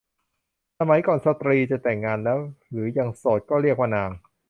[0.79, 2.39] สมัยก่อนสตรีจะแต่งงานแล้ว
[2.71, 4.11] หรือยังโสด ก็เรียกว่านาง